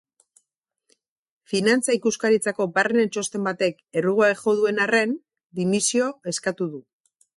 [1.51, 5.15] Finantza-ikuskaritzako barne txosten batek errugabe jo duen arren,
[5.61, 6.83] dimisio eskatu du.